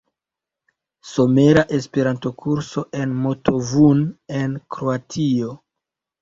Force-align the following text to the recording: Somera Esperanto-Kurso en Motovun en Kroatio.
Somera 1.09 1.63
Esperanto-Kurso 1.77 2.85
en 3.01 3.13
Motovun 3.27 4.03
en 4.41 4.57
Kroatio. 4.79 5.53